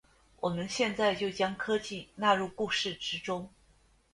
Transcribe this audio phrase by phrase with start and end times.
[0.39, 3.51] 我们现在就将科技纳入故事之中。